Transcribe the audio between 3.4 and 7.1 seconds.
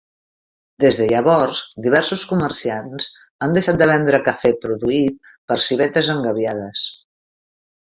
han deixat de vendre cafè produït per civetes engabiades.